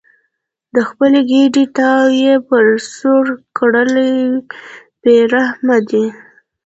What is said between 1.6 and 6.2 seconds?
تاو یې پرې سوړ کړل بې رحمه دي.